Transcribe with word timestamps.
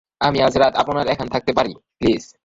আমি 0.21 0.37
আজ 0.41 0.53
রাত 0.57 0.73
আপনার 0.81 1.05
এখানে 1.07 1.29
থাকতে 1.31 1.51
পারি, 1.57 1.71
প্লিজ। 1.99 2.23